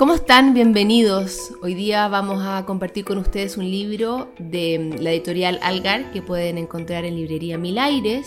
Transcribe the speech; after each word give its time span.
¿Cómo 0.00 0.14
están? 0.14 0.54
Bienvenidos. 0.54 1.52
Hoy 1.60 1.74
día 1.74 2.08
vamos 2.08 2.42
a 2.42 2.64
compartir 2.64 3.04
con 3.04 3.18
ustedes 3.18 3.58
un 3.58 3.70
libro 3.70 4.32
de 4.38 4.96
la 4.98 5.10
editorial 5.10 5.60
Algar 5.62 6.10
que 6.10 6.22
pueden 6.22 6.56
encontrar 6.56 7.04
en 7.04 7.16
librería 7.16 7.58
Mil 7.58 7.78
Aires, 7.78 8.26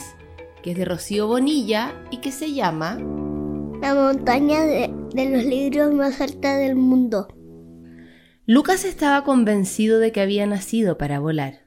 que 0.61 0.73
es 0.73 0.77
de 0.77 0.85
Rocío 0.85 1.25
Bonilla 1.25 1.91
y 2.11 2.17
que 2.17 2.31
se 2.31 2.53
llama 2.53 2.99
La 3.81 3.95
montaña 3.95 4.61
de, 4.61 4.93
de 5.15 5.29
los 5.31 5.43
libros 5.45 5.91
más 5.95 6.21
alta 6.21 6.57
del 6.57 6.75
mundo. 6.75 7.27
Lucas 8.45 8.85
estaba 8.85 9.23
convencido 9.23 9.97
de 9.97 10.11
que 10.11 10.21
había 10.21 10.45
nacido 10.45 10.99
para 10.99 11.17
volar. 11.17 11.62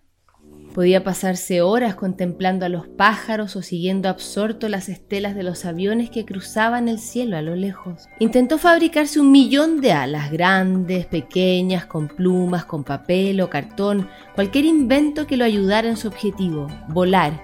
Podía 0.77 1.03
pasarse 1.03 1.63
horas 1.63 1.95
contemplando 1.95 2.67
a 2.67 2.69
los 2.69 2.87
pájaros 2.87 3.57
o 3.57 3.63
siguiendo 3.63 4.11
absorto 4.11 4.69
las 4.69 4.91
estelas 4.91 5.35
de 5.35 5.43
los 5.43 5.65
aviones 5.65 6.11
que 6.11 6.27
cruzaban 6.27 6.87
el 6.89 6.99
cielo 6.99 7.39
a 7.39 7.41
lo 7.41 7.57
lejos. 7.57 8.11
Intentó 8.19 8.59
fabricarse 8.59 9.19
un 9.19 9.33
millón 9.33 9.81
de 9.81 9.93
alas, 9.93 10.31
grandes, 10.31 11.07
pequeñas, 11.07 11.87
con 11.87 12.09
plumas, 12.09 12.67
con 12.67 12.85
papel 12.85 13.41
o 13.41 13.49
cartón, 13.49 14.11
cualquier 14.35 14.67
invento 14.67 15.27
que 15.27 15.39
lo 15.39 15.47
ayudara 15.47 15.89
en 15.89 15.97
su 15.97 16.09
objetivo, 16.09 16.67
volar. 16.89 17.43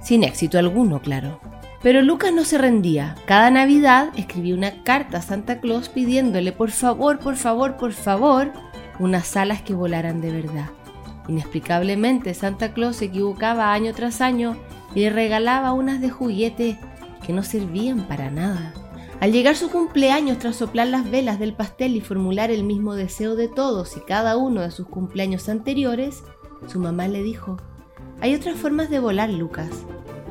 Sin 0.00 0.24
éxito 0.24 0.58
alguno, 0.58 1.02
claro. 1.02 1.38
Pero 1.82 2.00
Lucas 2.00 2.32
no 2.32 2.46
se 2.46 2.56
rendía. 2.56 3.14
Cada 3.26 3.50
Navidad 3.50 4.08
escribía 4.16 4.54
una 4.54 4.82
carta 4.84 5.18
a 5.18 5.22
Santa 5.22 5.60
Claus 5.60 5.90
pidiéndole 5.90 6.52
por 6.52 6.70
favor, 6.70 7.18
por 7.18 7.36
favor, 7.36 7.76
por 7.76 7.92
favor, 7.92 8.54
unas 8.98 9.36
alas 9.36 9.60
que 9.60 9.74
volaran 9.74 10.22
de 10.22 10.32
verdad. 10.32 10.70
Inexplicablemente, 11.30 12.34
Santa 12.34 12.72
Claus 12.72 12.96
se 12.96 13.04
equivocaba 13.04 13.72
año 13.72 13.94
tras 13.94 14.20
año 14.20 14.56
y 14.96 15.02
le 15.02 15.10
regalaba 15.10 15.72
unas 15.72 16.00
de 16.00 16.10
juguete 16.10 16.76
que 17.24 17.32
no 17.32 17.44
servían 17.44 18.08
para 18.08 18.32
nada. 18.32 18.74
Al 19.20 19.30
llegar 19.30 19.54
su 19.54 19.70
cumpleaños, 19.70 20.40
tras 20.40 20.56
soplar 20.56 20.88
las 20.88 21.08
velas 21.08 21.38
del 21.38 21.54
pastel 21.54 21.94
y 21.94 22.00
formular 22.00 22.50
el 22.50 22.64
mismo 22.64 22.96
deseo 22.96 23.36
de 23.36 23.46
todos 23.46 23.96
y 23.96 24.00
cada 24.00 24.36
uno 24.36 24.62
de 24.62 24.72
sus 24.72 24.88
cumpleaños 24.88 25.48
anteriores, 25.48 26.24
su 26.66 26.80
mamá 26.80 27.06
le 27.06 27.22
dijo, 27.22 27.58
hay 28.20 28.34
otras 28.34 28.56
formas 28.56 28.90
de 28.90 28.98
volar, 28.98 29.30
Lucas, 29.30 29.70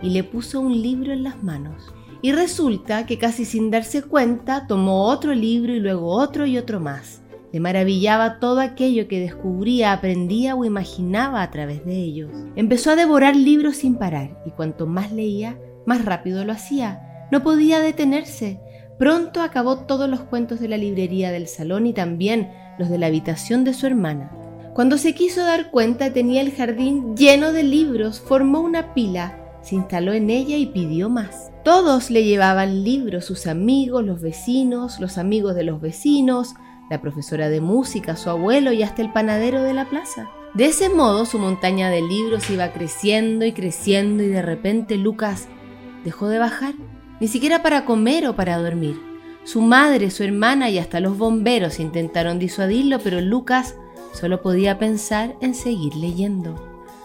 y 0.01 0.09
le 0.09 0.25
puso 0.25 0.59
un 0.59 0.81
libro 0.81 1.13
en 1.13 1.23
las 1.23 1.41
manos. 1.41 1.93
Y 2.21 2.33
resulta 2.33 3.05
que 3.05 3.17
casi 3.17 3.45
sin 3.45 3.71
darse 3.71 4.01
cuenta 4.01 4.67
tomó 4.67 5.05
otro 5.05 5.33
libro 5.33 5.73
y 5.73 5.79
luego 5.79 6.11
otro 6.11 6.45
y 6.45 6.57
otro 6.57 6.81
más. 6.81 7.21
Le 7.51 7.59
maravillaba 7.59 8.39
todo 8.39 8.59
aquello 8.59 9.07
que 9.07 9.19
descubría, 9.19 9.91
aprendía 9.91 10.55
o 10.55 10.65
imaginaba 10.65 11.41
a 11.41 11.49
través 11.49 11.83
de 11.85 11.95
ellos. 11.95 12.31
Empezó 12.55 12.91
a 12.91 12.95
devorar 12.95 13.35
libros 13.35 13.77
sin 13.77 13.95
parar 13.95 14.41
y 14.45 14.51
cuanto 14.51 14.85
más 14.85 15.11
leía, 15.11 15.57
más 15.85 16.05
rápido 16.05 16.45
lo 16.45 16.51
hacía. 16.51 17.27
No 17.31 17.41
podía 17.41 17.79
detenerse. 17.79 18.61
Pronto 18.99 19.41
acabó 19.41 19.79
todos 19.79 20.09
los 20.09 20.21
cuentos 20.21 20.59
de 20.59 20.67
la 20.67 20.77
librería 20.77 21.31
del 21.31 21.47
salón 21.47 21.87
y 21.87 21.93
también 21.93 22.51
los 22.77 22.89
de 22.89 22.97
la 22.97 23.07
habitación 23.07 23.63
de 23.63 23.73
su 23.73 23.87
hermana. 23.87 24.31
Cuando 24.73 24.97
se 24.97 25.15
quiso 25.15 25.43
dar 25.43 25.71
cuenta 25.71 26.13
tenía 26.13 26.41
el 26.41 26.51
jardín 26.51 27.15
lleno 27.15 27.51
de 27.51 27.63
libros, 27.63 28.19
formó 28.19 28.61
una 28.61 28.93
pila, 28.93 29.57
se 29.61 29.75
instaló 29.75 30.13
en 30.13 30.29
ella 30.29 30.57
y 30.57 30.67
pidió 30.67 31.09
más. 31.09 31.51
Todos 31.63 32.11
le 32.11 32.23
llevaban 32.23 32.83
libros, 32.83 33.25
sus 33.25 33.47
amigos, 33.47 34.05
los 34.05 34.21
vecinos, 34.21 34.99
los 34.99 35.17
amigos 35.17 35.55
de 35.55 35.63
los 35.63 35.81
vecinos, 35.81 36.53
la 36.89 37.01
profesora 37.01 37.49
de 37.49 37.61
música, 37.61 38.15
su 38.15 38.29
abuelo 38.29 38.71
y 38.71 38.83
hasta 38.83 39.01
el 39.01 39.11
panadero 39.11 39.61
de 39.63 39.73
la 39.73 39.85
plaza. 39.85 40.29
De 40.53 40.65
ese 40.65 40.89
modo 40.89 41.25
su 41.25 41.37
montaña 41.37 41.89
de 41.89 42.01
libros 42.01 42.49
iba 42.49 42.71
creciendo 42.73 43.45
y 43.45 43.51
creciendo 43.51 44.23
y 44.23 44.27
de 44.27 44.41
repente 44.41 44.97
Lucas 44.97 45.47
dejó 46.03 46.27
de 46.27 46.39
bajar, 46.39 46.73
ni 47.19 47.27
siquiera 47.27 47.61
para 47.61 47.85
comer 47.85 48.27
o 48.27 48.35
para 48.35 48.57
dormir. 48.57 48.99
Su 49.43 49.61
madre, 49.61 50.09
su 50.11 50.23
hermana 50.23 50.69
y 50.69 50.79
hasta 50.79 50.99
los 50.99 51.17
bomberos 51.17 51.79
intentaron 51.79 52.39
disuadirlo, 52.39 52.99
pero 52.99 53.21
Lucas 53.21 53.75
solo 54.13 54.41
podía 54.41 54.79
pensar 54.79 55.35
en 55.41 55.53
seguir 55.53 55.95
leyendo. 55.95 56.55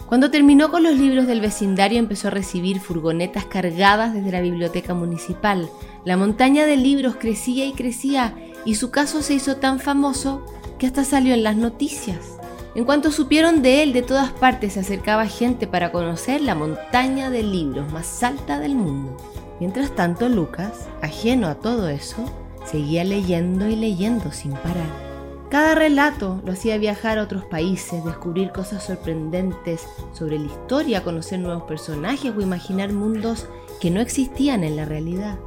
Cuando 0.07 0.31
terminó 0.31 0.71
con 0.71 0.83
los 0.83 0.99
libros 0.99 1.27
del 1.27 1.41
vecindario 1.41 1.99
empezó 1.99 2.29
a 2.29 2.31
recibir 2.31 2.81
furgonetas 2.81 3.47
cargadas 3.47 4.15
desde 4.15 4.33
la 4.33 4.41
biblioteca 4.41 4.95
municipal. 4.95 5.69
La 6.05 6.17
montaña 6.17 6.67
de 6.67 6.77
libros 6.77 7.17
crecía 7.17 7.67
y 7.67 7.73
crecía 7.73 8.35
y 8.65 8.77
su 8.77 8.91
caso 8.91 9.23
se 9.23 9.35
hizo 9.35 9.57
tan 9.57 9.81
famoso 9.81 10.45
que 10.79 10.87
hasta 10.87 11.05
salió 11.05 11.35
en 11.35 11.43
las 11.43 11.57
noticias. 11.57 12.39
En 12.75 12.85
cuanto 12.85 13.13
supieron 13.13 13.63
de 13.63 13.83
él, 13.83 13.93
de 13.93 14.03
todas 14.03 14.33
partes 14.33 14.73
se 14.73 14.81
acercaba 14.81 15.27
gente 15.27 15.67
para 15.67 15.93
conocer 15.93 16.41
la 16.41 16.55
montaña 16.55 17.31
de 17.31 17.43
libros 17.43 17.93
más 17.93 18.23
alta 18.23 18.59
del 18.59 18.75
mundo. 18.75 19.17
Mientras 19.61 19.95
tanto, 19.95 20.29
Lucas, 20.29 20.89
ajeno 21.01 21.47
a 21.47 21.55
todo 21.55 21.89
eso, 21.89 22.25
seguía 22.65 23.05
leyendo 23.05 23.69
y 23.69 23.77
leyendo 23.77 24.33
sin 24.33 24.53
parar. 24.53 25.05
Cada 25.51 25.77
relato 25.77 26.43
lo 26.45 26.53
hacía 26.53 26.79
viajar 26.79 27.19
a 27.19 27.23
otros 27.23 27.45
países, 27.45 28.05
descubrir 28.05 28.51
cosas 28.51 28.83
sorprendentes 28.83 29.87
sobre 30.13 30.41
la 30.41 30.47
historia, 30.47 31.05
conocer 31.05 31.39
nuevos 31.39 31.63
personajes 31.63 32.33
o 32.37 32.41
imaginar 32.41 32.93
mundos 32.93 33.47
que 33.81 33.93
no 33.93 34.01
existían 34.01 34.65
en 34.65 34.75
la 34.75 34.85
realidad. 34.85 35.39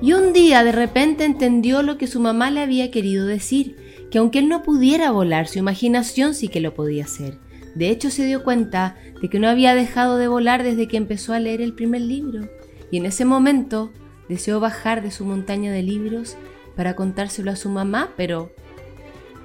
Y 0.00 0.12
un 0.12 0.32
día 0.32 0.64
de 0.64 0.72
repente 0.72 1.24
entendió 1.24 1.82
lo 1.82 1.98
que 1.98 2.06
su 2.06 2.20
mamá 2.20 2.50
le 2.50 2.60
había 2.60 2.90
querido 2.90 3.26
decir, 3.26 3.76
que 4.10 4.18
aunque 4.18 4.38
él 4.38 4.48
no 4.48 4.62
pudiera 4.62 5.10
volar, 5.10 5.48
su 5.48 5.58
imaginación 5.58 6.34
sí 6.34 6.48
que 6.48 6.60
lo 6.60 6.74
podía 6.74 7.04
hacer. 7.04 7.38
De 7.74 7.90
hecho 7.90 8.10
se 8.10 8.24
dio 8.24 8.44
cuenta 8.44 8.96
de 9.20 9.28
que 9.28 9.38
no 9.38 9.48
había 9.48 9.74
dejado 9.74 10.16
de 10.16 10.28
volar 10.28 10.62
desde 10.62 10.86
que 10.86 10.96
empezó 10.96 11.32
a 11.32 11.40
leer 11.40 11.60
el 11.60 11.74
primer 11.74 12.02
libro. 12.02 12.48
Y 12.90 12.98
en 12.98 13.06
ese 13.06 13.24
momento 13.24 13.92
deseó 14.28 14.60
bajar 14.60 15.02
de 15.02 15.10
su 15.10 15.24
montaña 15.24 15.72
de 15.72 15.82
libros 15.82 16.36
para 16.76 16.94
contárselo 16.94 17.50
a 17.50 17.56
su 17.56 17.68
mamá, 17.68 18.10
pero 18.16 18.52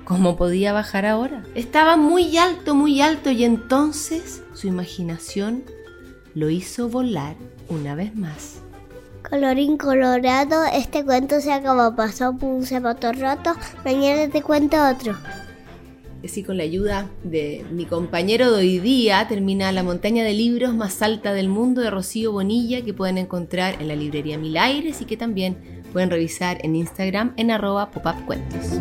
¿cómo 0.04 0.36
podía 0.36 0.74
bajar 0.74 1.06
ahora? 1.06 1.44
Estaba 1.56 1.98
muy 1.98 2.38
alto, 2.38 2.76
muy 2.76 3.02
alto 3.02 3.32
y 3.32 3.44
entonces 3.44 4.44
su 4.54 4.68
imaginación 4.68 5.64
lo 6.36 6.50
hizo 6.50 6.90
volar 6.90 7.36
una 7.70 7.96
vez 7.96 8.16
más. 8.16 8.59
Colorín 9.30 9.78
colorado, 9.78 10.66
este 10.74 11.06
cuento 11.06 11.40
se 11.40 11.54
acabó, 11.54 11.96
pasó 11.96 12.36
por 12.36 12.50
un 12.50 12.66
zapato 12.66 13.14
roto, 13.14 13.54
mañana 13.86 14.28
te 14.32 14.42
cuento 14.42 14.78
otro. 14.90 15.16
Así 16.24 16.44
con 16.44 16.58
la 16.58 16.64
ayuda 16.64 17.08
de 17.24 17.64
mi 17.72 17.86
compañero 17.86 18.52
de 18.52 18.58
hoy 18.58 18.80
día 18.80 19.28
termina 19.28 19.72
La 19.72 19.84
montaña 19.84 20.24
de 20.24 20.34
libros 20.34 20.74
más 20.74 21.02
alta 21.04 21.32
del 21.34 21.48
mundo 21.48 21.82
de 21.82 21.92
Rocío 21.92 22.32
Bonilla 22.32 22.82
que 22.84 22.94
pueden 22.94 23.20
encontrar 23.20 23.80
en 23.80 23.88
la 23.88 23.96
librería 23.96 24.40
Mil 24.40 24.58
Aires 24.58 25.00
y 25.00 25.06
que 25.06 25.16
también 25.16 25.84
pueden 25.94 26.10
revisar 26.10 26.58
en 26.66 26.76
Instagram 26.76 27.34
en 27.38 27.52
arroba 27.52 27.92
popupcuentos. 27.92 28.80